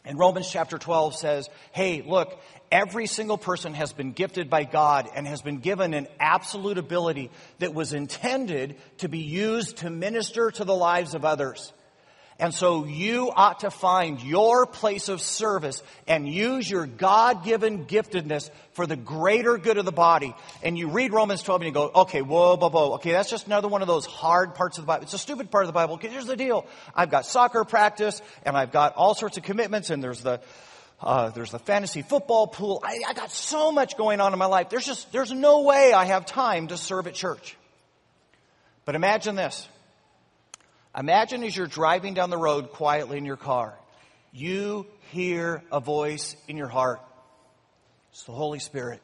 [0.08, 2.40] and Romans chapter 12 says, hey, look,
[2.72, 7.30] every single person has been gifted by God and has been given an absolute ability
[7.60, 11.74] that was intended to be used to minister to the lives of others.
[12.40, 18.52] And so you ought to find your place of service and use your God-given giftedness
[18.74, 20.36] for the greater good of the body.
[20.62, 22.94] And you read Romans 12 and you go, okay, whoa, whoa, whoa.
[22.96, 25.04] Okay, that's just another one of those hard parts of the Bible.
[25.04, 25.96] It's a stupid part of the Bible.
[25.96, 26.68] Okay, here's the deal.
[26.94, 30.40] I've got soccer practice and I've got all sorts of commitments and there's the,
[31.02, 32.82] uh, there's the fantasy football pool.
[32.84, 34.70] I, I got so much going on in my life.
[34.70, 37.58] There's just, there's no way I have time to serve at church.
[38.86, 39.68] But imagine this.
[40.98, 43.78] Imagine as you're driving down the road quietly in your car,
[44.34, 47.00] you hear a voice in your heart.
[48.12, 49.02] It's the Holy Spirit.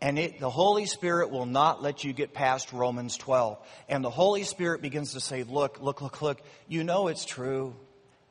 [0.00, 3.58] And it, the Holy Spirit will not let you get past Romans 12.
[3.88, 7.74] And the Holy Spirit begins to say, look, look, look, look, you know it's true.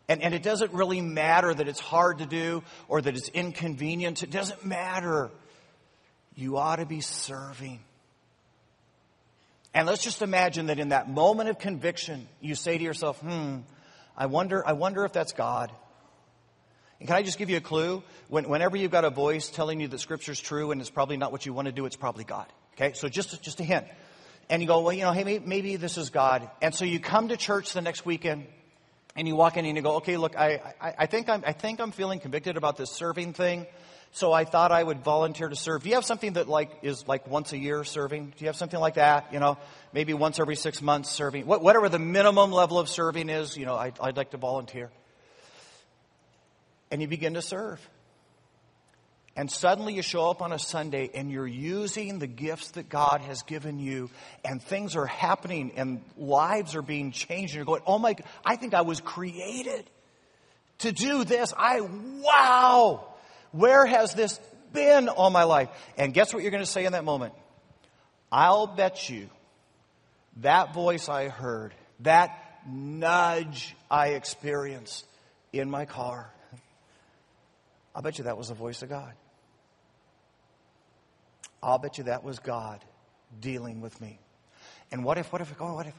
[0.08, 4.24] And, and it doesn't really matter that it's hard to do or that it's inconvenient.
[4.24, 5.30] It doesn't matter.
[6.36, 7.82] You ought to be serving.
[9.80, 13.60] And let's just imagine that in that moment of conviction, you say to yourself, hmm,
[14.18, 15.72] I wonder, I wonder if that's God.
[17.00, 18.04] And can I just give you a clue?
[18.28, 21.32] When, whenever you've got a voice telling you that scripture's true and it's probably not
[21.32, 22.48] what you want to do, it's probably God.
[22.74, 22.92] Okay?
[22.92, 23.86] So just, just a hint.
[24.50, 26.50] And you go, well, you know, hey, maybe, maybe this is God.
[26.62, 28.48] And so you come to church the next weekend
[29.16, 31.54] and you walk in and you go, okay, look, I, I, I, think I'm, I
[31.54, 33.66] think I'm feeling convicted about this serving thing.
[34.12, 35.84] So I thought I would volunteer to serve.
[35.84, 38.34] Do you have something that like is like once a year serving?
[38.36, 39.32] Do you have something like that?
[39.32, 39.58] You know,
[39.94, 41.46] maybe once every six months serving.
[41.46, 44.90] Whatever the minimum level of serving is, you know, I'd, I'd like to volunteer.
[46.92, 47.88] And you begin to serve.
[49.36, 53.22] And suddenly you show up on a Sunday and you're using the gifts that God
[53.22, 54.10] has given you
[54.44, 57.54] and things are happening and lives are being changed.
[57.54, 59.90] And you're going, oh my, I think I was created
[60.80, 61.54] to do this.
[61.56, 63.06] I, wow.
[63.52, 64.40] Where has this
[64.74, 65.70] been all my life?
[65.98, 67.34] And guess what you're going to say in that moment?
[68.32, 69.30] I'll bet you
[70.38, 75.06] that voice I heard, that nudge I experienced
[75.52, 76.32] in my car,
[77.96, 79.14] I'll bet you that was the voice of God.
[81.62, 82.84] I'll bet you that was God
[83.42, 84.20] dealing with me.
[84.92, 85.94] And what if, what if, oh, what if,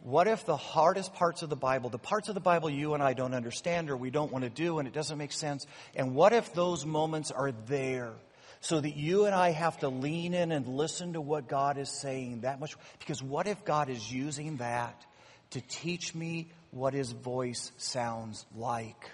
[0.00, 3.02] what if the hardest parts of the Bible, the parts of the Bible you and
[3.02, 6.14] I don't understand or we don't want to do and it doesn't make sense, and
[6.14, 8.12] what if those moments are there
[8.60, 11.90] so that you and I have to lean in and listen to what God is
[11.90, 12.76] saying that much?
[12.98, 15.04] Because what if God is using that
[15.50, 19.10] to teach me what His voice sounds like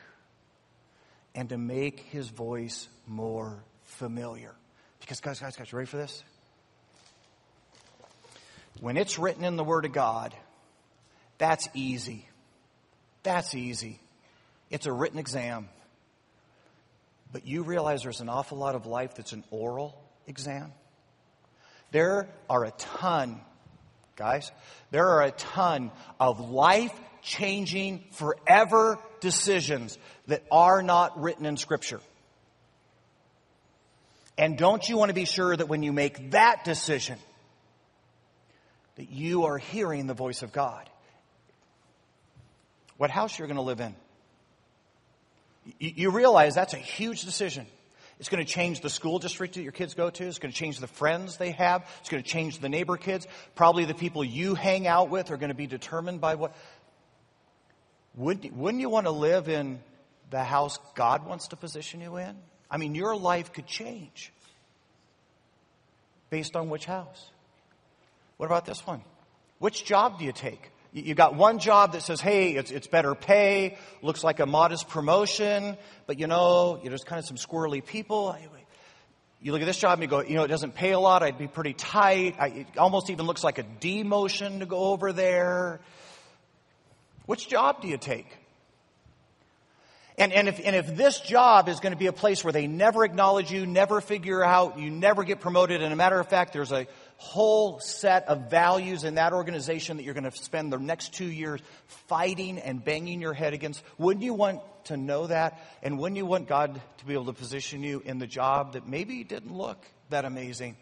[1.34, 4.54] and to make His voice more familiar?
[5.00, 6.24] Because, guys, guys, guys, you ready for this?
[8.80, 10.34] When it's written in the Word of God,
[11.38, 12.28] that's easy.
[13.22, 14.00] That's easy.
[14.70, 15.68] It's a written exam.
[17.32, 20.72] But you realize there's an awful lot of life that's an oral exam?
[21.90, 23.40] There are a ton,
[24.16, 24.50] guys,
[24.90, 26.92] there are a ton of life
[27.22, 32.00] changing, forever decisions that are not written in Scripture.
[34.36, 37.18] And don't you want to be sure that when you make that decision,
[38.96, 40.88] that you are hearing the voice of God?
[42.96, 43.94] What house you're going to live in?
[45.78, 47.66] You, realize that's a huge decision.
[48.20, 50.24] It's going to change the school district that your kids go to.
[50.24, 51.88] It's going to change the friends they have.
[52.00, 53.26] It's going to change the neighbor kids.
[53.54, 56.54] Probably the people you hang out with are going to be determined by what.
[58.14, 59.80] Wouldn't, wouldn't you want to live in
[60.30, 62.36] the house God wants to position you in?
[62.70, 64.32] I mean, your life could change
[66.30, 67.30] based on which house.
[68.36, 69.02] What about this one?
[69.58, 70.70] Which job do you take?
[70.94, 74.88] You got one job that says, hey, it's, it's better pay, looks like a modest
[74.88, 75.76] promotion,
[76.06, 78.36] but you know, there's kind of some squirrely people.
[79.42, 81.24] You look at this job and you go, you know, it doesn't pay a lot.
[81.24, 82.36] I'd be pretty tight.
[82.38, 85.80] I, it almost even looks like a demotion to go over there.
[87.26, 88.28] Which job do you take?
[90.16, 92.68] And, and, if, and if this job is going to be a place where they
[92.68, 96.52] never acknowledge you, never figure out, you never get promoted, and a matter of fact,
[96.52, 96.86] there's a
[97.24, 101.24] whole set of values in that organization that you're going to spend the next two
[101.24, 101.60] years
[102.06, 105.58] fighting and banging your head against, wouldn't you want to know that?
[105.82, 108.86] And wouldn't you want God to be able to position you in the job that
[108.86, 110.76] maybe didn't look that amazing,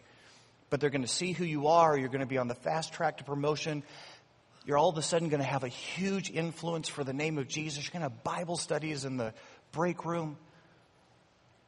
[0.69, 2.91] but they're going to see who you are, you're going to be on the fast
[2.91, 3.81] track to promotion,
[4.65, 7.47] you're all of a sudden going to have a huge influence for the name of
[7.47, 7.85] Jesus.
[7.85, 9.33] You're going to have Bible studies in the
[9.71, 10.37] break room.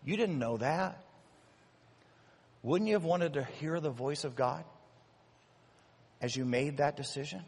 [0.04, 1.02] You didn't know that.
[2.66, 4.64] Wouldn't you have wanted to hear the voice of God
[6.20, 7.44] as you made that decision?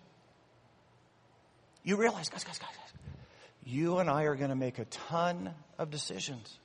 [1.84, 3.16] You realize, guys, guys, guys, guys,
[3.64, 6.60] you and I are going to make a ton of decisions.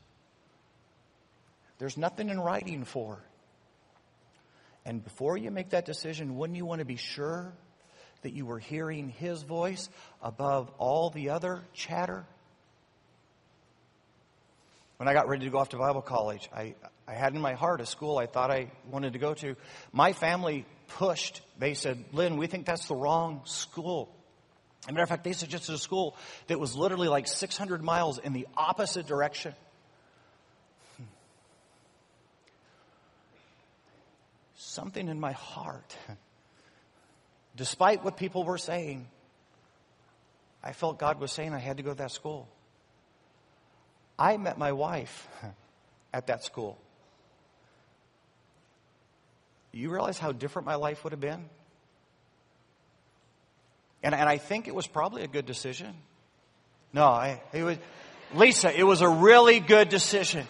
[1.78, 3.24] There's nothing in writing for.
[4.84, 7.54] And before you make that decision, wouldn't you want to be sure
[8.20, 9.88] that you were hearing his voice
[10.20, 12.26] above all the other chatter?
[15.02, 16.76] When I got ready to go off to Bible college, I,
[17.08, 19.56] I had in my heart a school I thought I wanted to go to.
[19.92, 21.40] My family pushed.
[21.58, 24.14] They said, Lynn, we think that's the wrong school.
[24.84, 28.18] As a matter of fact, they suggested a school that was literally like 600 miles
[28.18, 29.56] in the opposite direction.
[34.54, 35.96] Something in my heart
[37.56, 39.08] Despite what people were saying,
[40.62, 42.48] I felt God was saying I had to go to that school.
[44.18, 45.28] I met my wife
[46.12, 46.78] at that school.
[49.72, 51.48] You realize how different my life would have been?
[54.02, 55.94] And, and I think it was probably a good decision.
[56.92, 57.78] No, I, it was,
[58.34, 60.46] Lisa, it was a really good decision.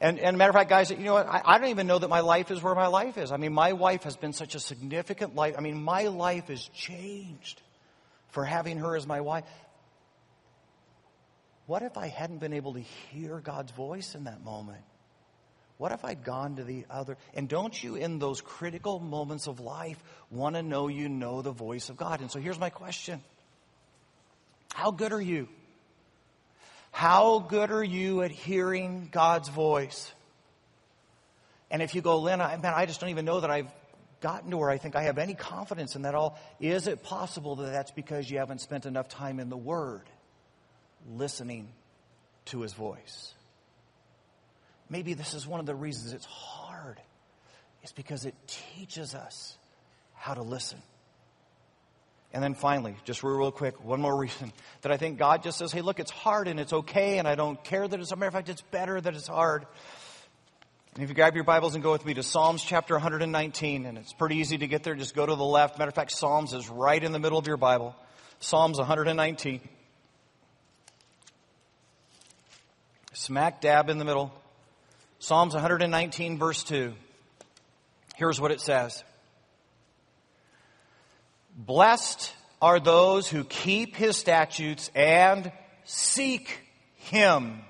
[0.00, 1.26] And, and matter of fact, guys, you know what?
[1.26, 3.32] I, I don't even know that my life is where my life is.
[3.32, 5.54] I mean, my wife has been such a significant life.
[5.56, 7.60] I mean, my life has changed
[8.28, 9.44] for having her as my wife.
[11.70, 14.82] What if I hadn't been able to hear God's voice in that moment?
[15.78, 17.16] What if I'd gone to the other?
[17.32, 20.02] And don't you, in those critical moments of life,
[20.32, 22.22] want to know you know the voice of God?
[22.22, 23.22] And so here's my question
[24.74, 25.46] How good are you?
[26.90, 30.12] How good are you at hearing God's voice?
[31.70, 33.70] And if you go, Lynn, I, man, I just don't even know that I've
[34.20, 36.36] gotten to where I think I have any confidence in that all.
[36.58, 40.02] Is it possible that that's because you haven't spent enough time in the Word
[41.08, 41.68] listening
[42.46, 43.34] to His voice?
[44.88, 47.00] Maybe this is one of the reasons it's hard,
[47.84, 49.56] is because it teaches us
[50.14, 50.82] how to listen.
[52.32, 55.58] And then finally, just real, real quick, one more reason that I think God just
[55.58, 58.16] says, hey, look, it's hard and it's okay, and I don't care that it's, a
[58.16, 59.66] matter of fact, it's better that it's hard.
[60.94, 63.96] And if you grab your Bibles and go with me to Psalms chapter 119, and
[63.96, 65.78] it's pretty easy to get there, just go to the left.
[65.78, 67.94] Matter of fact, Psalms is right in the middle of your Bible.
[68.40, 69.60] Psalms 119.
[73.12, 74.32] Smack dab in the middle.
[75.18, 76.92] Psalms 119, verse 2.
[78.16, 79.02] Here's what it says
[81.56, 82.32] Blessed
[82.62, 85.50] are those who keep his statutes and
[85.84, 86.60] seek
[86.96, 87.60] him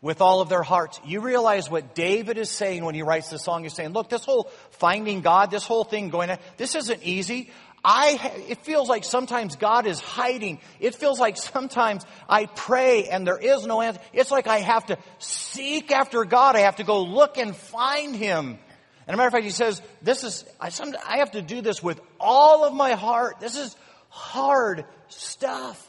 [0.00, 1.00] with all of their hearts.
[1.04, 3.64] You realize what David is saying when he writes this song.
[3.64, 7.50] He's saying, look, this whole finding God, this whole thing going on, this isn't easy.
[7.84, 10.60] I, it feels like sometimes God is hiding.
[10.80, 14.00] It feels like sometimes I pray and there is no answer.
[14.12, 16.56] It's like I have to seek after God.
[16.56, 18.58] I have to go look and find Him.
[19.06, 21.62] And a matter of fact, he says, this is, I, some, I have to do
[21.62, 23.40] this with all of my heart.
[23.40, 23.74] This is
[24.10, 25.82] hard stuff.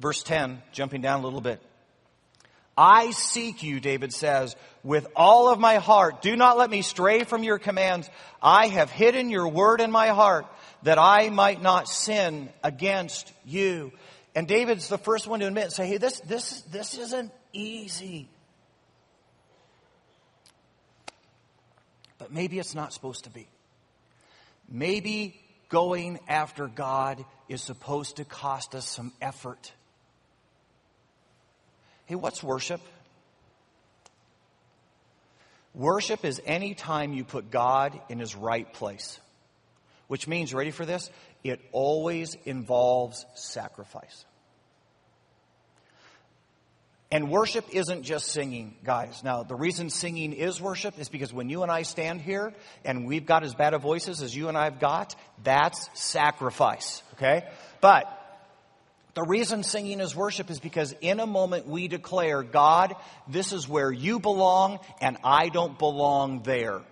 [0.00, 1.60] Verse 10, jumping down a little bit.
[2.80, 4.54] I seek you, David says,
[4.84, 6.22] with all of my heart.
[6.22, 8.08] Do not let me stray from your commands.
[8.40, 10.46] I have hidden your word in my heart
[10.84, 13.90] that I might not sin against you.
[14.36, 18.28] And David's the first one to admit say, hey, this, this, this isn't easy.
[22.18, 23.48] But maybe it's not supposed to be.
[24.68, 29.72] Maybe going after God is supposed to cost us some effort.
[32.08, 32.80] Hey, what's worship?
[35.74, 39.20] Worship is any time you put God in his right place.
[40.06, 41.10] Which means, ready for this?
[41.44, 44.24] It always involves sacrifice.
[47.10, 49.22] And worship isn't just singing, guys.
[49.22, 52.54] Now, the reason singing is worship is because when you and I stand here
[52.86, 57.46] and we've got as bad of voices as you and I've got, that's sacrifice, okay?
[57.82, 58.17] But
[59.18, 62.94] the reason singing is worship is because in a moment we declare, God,
[63.26, 66.82] this is where you belong and I don't belong there.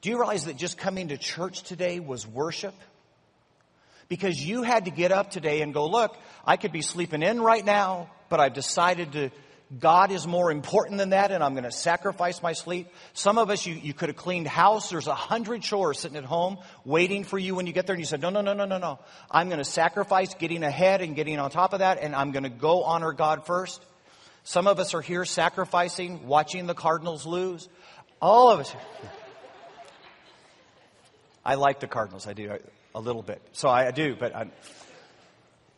[0.00, 2.74] Do you realize that just coming to church today was worship?
[4.08, 7.40] Because you had to get up today and go, look, I could be sleeping in
[7.40, 9.30] right now, but I've decided to
[9.78, 12.88] God is more important than that, and I'm going to sacrifice my sleep.
[13.14, 14.90] Some of us, you, you could have cleaned house.
[14.90, 18.00] There's a hundred chores sitting at home waiting for you when you get there, and
[18.00, 18.98] you said, no, no, no, no, no, no.
[19.30, 22.42] I'm going to sacrifice getting ahead and getting on top of that, and I'm going
[22.42, 23.82] to go honor God first.
[24.44, 27.68] Some of us are here sacrificing, watching the Cardinals lose.
[28.20, 28.74] All of us.
[31.44, 32.26] I like the Cardinals.
[32.26, 32.58] I do
[32.94, 33.40] a little bit.
[33.52, 34.52] So I do, but I'm,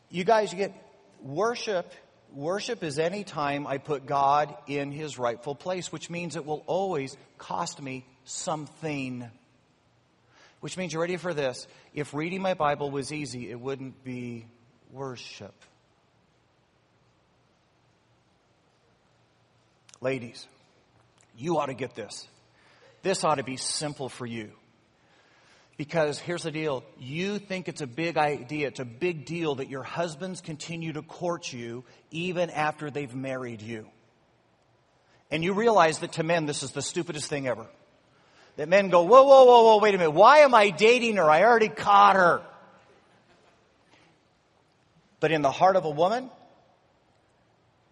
[0.09, 0.73] you guys get
[1.21, 1.91] worship
[2.35, 6.63] Worship is any time I put God in his rightful place, which means it will
[6.67, 9.25] always cost me something.
[10.59, 11.65] Which means you're ready for this.
[11.93, 14.47] If reading my Bible was easy, it wouldn't be
[14.91, 15.53] worship.
[20.01, 20.45] Ladies,
[21.37, 22.27] you ought to get this.
[23.01, 24.51] This ought to be simple for you.
[25.77, 26.83] Because here's the deal.
[26.97, 28.67] You think it's a big idea.
[28.67, 33.61] It's a big deal that your husbands continue to court you even after they've married
[33.61, 33.85] you.
[35.31, 37.65] And you realize that to men, this is the stupidest thing ever.
[38.55, 40.11] That men go, whoa, whoa, whoa, whoa, wait a minute.
[40.11, 41.29] Why am I dating her?
[41.29, 42.41] I already caught her.
[45.19, 46.29] But in the heart of a woman,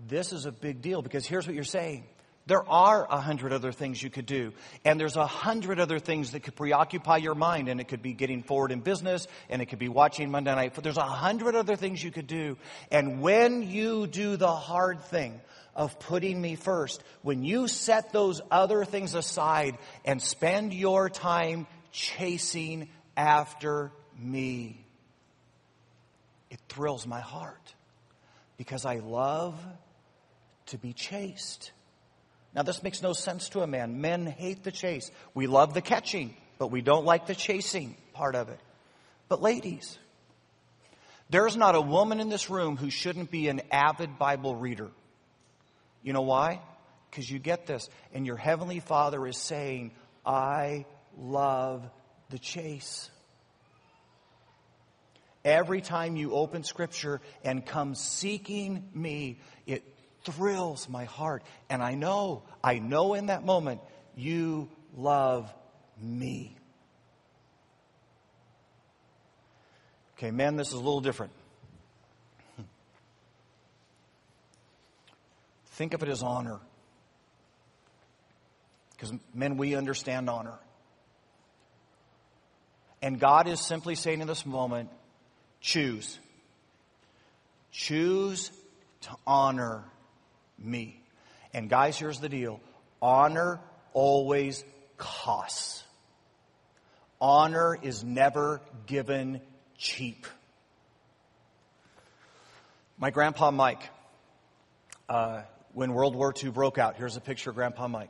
[0.07, 2.05] this is a big deal because here's what you're saying.
[2.45, 4.51] There are a hundred other things you could do.
[4.83, 7.69] And there's a hundred other things that could preoccupy your mind.
[7.69, 9.27] And it could be getting forward in business.
[9.49, 10.73] And it could be watching Monday Night.
[10.75, 12.57] But there's a hundred other things you could do.
[12.91, 15.39] And when you do the hard thing
[15.73, 21.65] of putting me first, when you set those other things aside and spend your time
[21.93, 24.85] chasing after me,
[26.49, 27.73] it thrills my heart.
[28.57, 29.55] Because I love
[30.67, 31.71] to be chased.
[32.55, 33.99] Now, this makes no sense to a man.
[34.01, 35.09] Men hate the chase.
[35.33, 38.59] We love the catching, but we don't like the chasing part of it.
[39.27, 39.97] But, ladies,
[41.29, 44.91] there's not a woman in this room who shouldn't be an avid Bible reader.
[46.03, 46.61] You know why?
[47.09, 49.91] Because you get this, and your Heavenly Father is saying,
[50.25, 50.85] I
[51.17, 51.83] love
[52.29, 53.09] the chase.
[55.45, 59.39] Every time you open scripture and come seeking me,
[60.23, 61.43] thrills my heart.
[61.69, 63.81] And I know, I know in that moment,
[64.15, 65.53] you love
[66.01, 66.55] me.
[70.17, 71.33] Okay, men, this is a little different.
[75.71, 76.59] Think of it as honor.
[78.91, 80.57] Because, men, we understand honor.
[83.01, 84.89] And God is simply saying in this moment,
[85.59, 86.17] choose.
[87.71, 88.49] Choose
[89.01, 89.83] to honor
[90.57, 91.01] me.
[91.53, 92.59] And guys, here's the deal.
[93.01, 93.59] Honor
[93.93, 94.63] always
[94.97, 95.83] costs.
[97.21, 99.41] Honor is never given
[99.77, 100.25] cheap.
[102.97, 103.89] My grandpa Mike,
[105.09, 105.41] uh,
[105.73, 108.09] when World War II broke out, here's a picture of Grandpa Mike.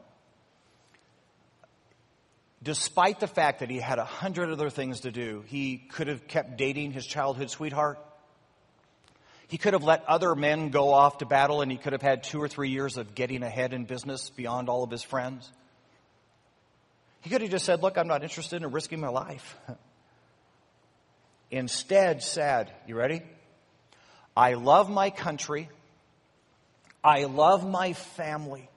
[2.62, 6.28] Despite the fact that he had a hundred other things to do, he could have
[6.28, 8.00] kept dating his childhood sweetheart.
[9.48, 12.24] He could have let other men go off to battle and he could have had
[12.24, 15.52] two or three years of getting ahead in business beyond all of his friends.
[17.22, 19.58] He could have just said, Look, I'm not interested in risking my life.
[21.52, 23.22] Instead, said, You ready?
[24.36, 25.70] I love my country.
[27.04, 28.70] I love my family.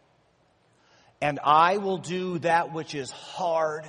[1.21, 3.85] And I will do that which is hard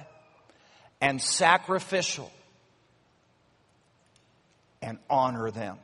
[1.01, 2.31] and sacrificial
[4.81, 5.77] and honor them.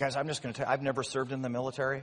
[0.00, 2.02] Guys, I'm just going to tell you, I've never served in the military.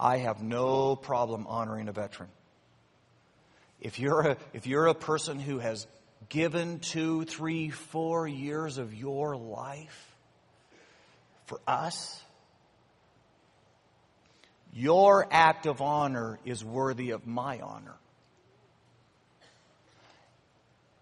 [0.00, 2.30] I have no problem honoring a veteran.
[3.82, 5.86] If you're a, if you're a person who has
[6.30, 10.16] given two, three, four years of your life
[11.44, 12.18] for us,
[14.72, 17.96] your act of honor is worthy of my honor.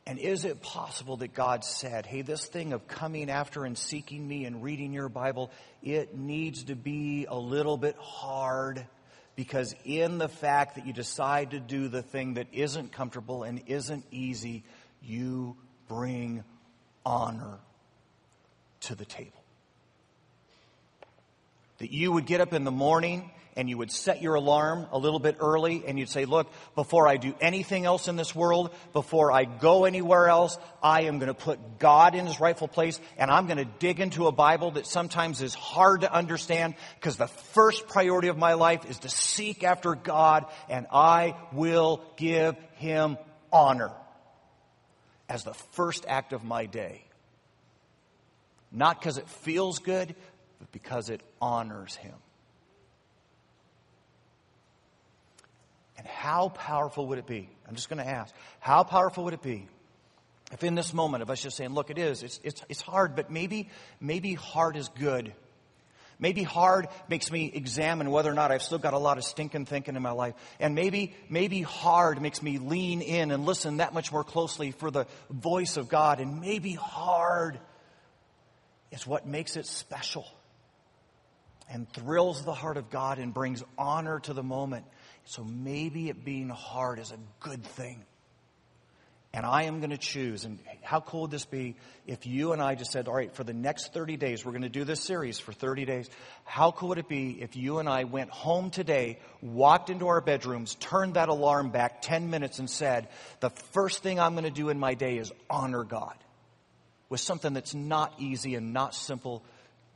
[0.09, 4.27] And is it possible that God said, hey, this thing of coming after and seeking
[4.27, 5.51] me and reading your Bible,
[5.83, 8.87] it needs to be a little bit hard
[9.37, 13.61] because in the fact that you decide to do the thing that isn't comfortable and
[13.67, 14.65] isn't easy,
[15.03, 15.55] you
[15.89, 16.43] bring
[17.05, 17.59] honor
[18.81, 19.45] to the table.
[21.81, 24.99] That you would get up in the morning and you would set your alarm a
[24.99, 28.75] little bit early and you'd say, look, before I do anything else in this world,
[28.93, 33.01] before I go anywhere else, I am going to put God in his rightful place
[33.17, 37.17] and I'm going to dig into a Bible that sometimes is hard to understand because
[37.17, 42.57] the first priority of my life is to seek after God and I will give
[42.77, 43.19] him
[43.53, 43.91] honor
[45.29, 47.05] as the first act of my day.
[48.71, 50.15] Not because it feels good,
[50.59, 52.15] but because it honors him.
[55.99, 57.51] And how powerful would it be?
[57.69, 58.35] I'm just going to ask.
[58.61, 59.69] How powerful would it be
[60.53, 63.17] if in this moment of us just saying, look, it is, it's, it's, it's hard,
[63.17, 63.69] but maybe,
[64.01, 65.35] maybe hard is good.
[66.21, 69.67] Maybe hard makes me examine whether or not I've still got a lot of stinking
[69.67, 70.35] thinking in my life.
[70.59, 74.91] And maybe, maybe hard makes me lean in and listen that much more closely for
[74.91, 76.19] the voice of God.
[76.21, 77.61] And maybe hard
[78.91, 80.27] is what makes it special
[81.71, 84.87] and thrills the heart of God and brings honor to the moment.
[85.29, 88.03] So maybe it being hard is a good thing.
[89.35, 90.47] And I am going to choose.
[90.47, 91.77] And how cool would this be
[92.07, 94.63] if you and I just said, all right, for the next 30 days, we're going
[94.63, 96.09] to do this series for 30 days.
[96.45, 100.23] How cool would it be if you and I went home today, walked into our
[100.23, 103.09] bedrooms, turned that alarm back 10 minutes and said,
[103.41, 106.17] the first thing I'm going to do in my day is honor God
[107.11, 109.45] with something that's not easy and not simple,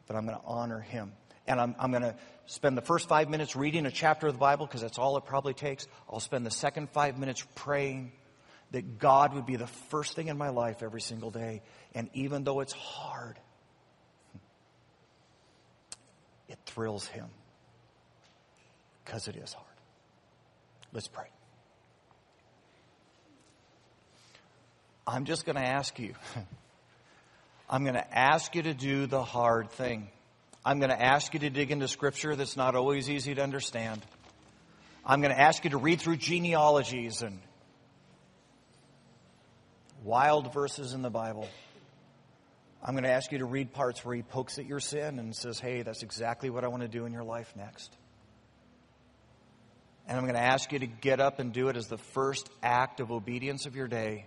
[0.06, 1.12] but I'm going to honor Him.
[1.46, 2.14] And I'm, I'm going to
[2.46, 5.24] spend the first five minutes reading a chapter of the Bible because that's all it
[5.24, 5.86] probably takes.
[6.10, 8.12] I'll spend the second five minutes praying
[8.72, 11.62] that God would be the first thing in my life every single day.
[11.94, 13.38] And even though it's hard,
[16.48, 17.28] it thrills Him
[19.04, 19.66] because it is hard.
[20.92, 21.26] Let's pray.
[25.06, 26.14] I'm just going to ask you.
[27.70, 30.08] I'm going to ask you to do the hard thing.
[30.64, 34.00] I'm going to ask you to dig into scripture that's not always easy to understand.
[35.04, 37.40] I'm going to ask you to read through genealogies and
[40.04, 41.48] wild verses in the Bible.
[42.84, 45.34] I'm going to ask you to read parts where he pokes at your sin and
[45.34, 47.96] says, hey, that's exactly what I want to do in your life next.
[50.06, 52.48] And I'm going to ask you to get up and do it as the first
[52.62, 54.26] act of obedience of your day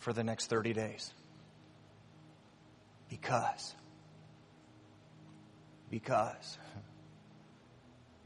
[0.00, 1.12] for the next 30 days.
[3.08, 3.74] Because
[5.90, 6.58] because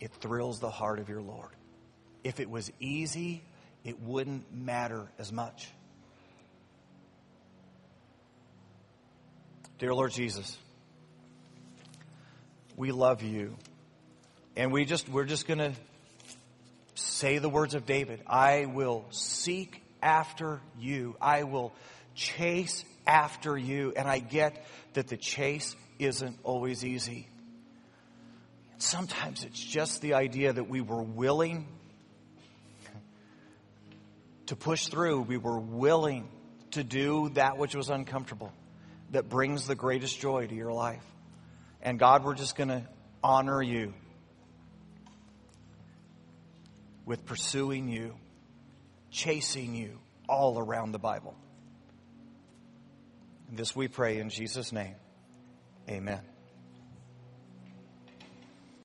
[0.01, 1.51] it thrills the heart of your Lord.
[2.23, 3.43] If it was easy,
[3.85, 5.69] it wouldn't matter as much.
[9.79, 10.57] Dear Lord Jesus,
[12.77, 13.57] we love you.
[14.57, 15.73] And we just we're just going to
[16.95, 18.21] say the words of David.
[18.27, 21.17] I will seek after you.
[21.21, 21.73] I will
[22.15, 23.93] chase after you.
[23.97, 27.29] And I get that the chase isn't always easy.
[28.79, 31.67] Sometimes it's just the idea that we were willing
[34.47, 35.23] to push through.
[35.23, 36.29] We were willing
[36.73, 38.53] to do that which was uncomfortable
[39.11, 41.05] that brings the greatest joy to your life.
[41.83, 42.83] And God, we're just going to
[43.23, 43.95] honor you
[47.07, 48.15] with pursuing you,
[49.11, 49.99] chasing you
[50.29, 51.35] all around the Bible.
[53.53, 54.97] This we pray in Jesus' name.
[55.89, 56.21] Amen.